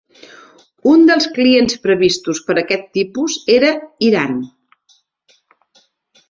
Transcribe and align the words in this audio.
Un 0.91 1.03
dels 1.09 1.27
clients 1.35 1.77
previstos 1.83 2.41
per 2.47 2.55
a 2.55 2.57
aquest 2.63 2.87
tipus 2.99 3.37
era 3.59 3.71
Iran. 4.09 4.41